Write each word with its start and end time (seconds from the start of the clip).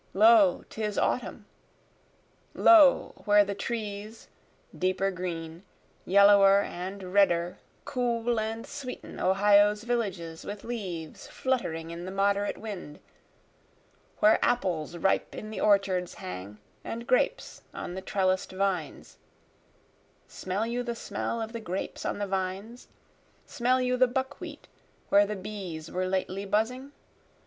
Lo, 0.15 0.65
'tis 0.67 0.97
autumn, 0.97 1.45
Lo, 2.55 3.13
where 3.25 3.45
the 3.45 3.53
trees, 3.53 4.29
deeper 4.75 5.11
green, 5.11 5.61
yellower 6.05 6.59
and 6.61 7.13
redder, 7.13 7.59
Cool 7.85 8.39
and 8.39 8.65
sweeten 8.65 9.19
Ohio's 9.19 9.83
villages 9.83 10.43
with 10.43 10.63
leaves 10.63 11.27
fluttering 11.27 11.91
in 11.91 12.03
the 12.05 12.09
moderate 12.09 12.57
wind, 12.57 12.99
Where 14.17 14.43
apples 14.43 14.97
ripe 14.97 15.35
in 15.35 15.51
the 15.51 15.61
orchards 15.61 16.15
hang 16.15 16.57
and 16.83 17.05
grapes 17.05 17.61
on 17.71 17.93
the 17.93 18.01
trellis'd 18.01 18.53
vines, 18.53 19.19
(Smell 20.27 20.65
you 20.65 20.81
the 20.81 20.95
smell 20.95 21.39
of 21.39 21.53
the 21.53 21.59
grapes 21.61 22.07
on 22.07 22.17
the 22.17 22.25
vines? 22.25 22.87
Smell 23.45 23.79
you 23.79 23.97
the 23.97 24.07
buckwheat 24.07 24.67
where 25.09 25.27
the 25.27 25.35
bees 25.35 25.91
were 25.91 26.07
lately 26.07 26.43
buzzing?) 26.43 26.91